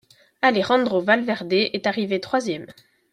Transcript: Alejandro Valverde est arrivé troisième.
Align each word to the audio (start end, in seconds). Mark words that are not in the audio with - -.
Alejandro 0.41 0.99
Valverde 0.99 1.53
est 1.53 1.85
arrivé 1.85 2.19
troisième. 2.19 2.65